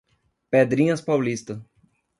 Pedrinhas 0.49 0.99
Paulista 0.99 1.63